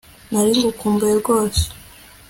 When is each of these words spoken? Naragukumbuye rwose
Naragukumbuye 0.31 1.11
rwose 1.21 1.63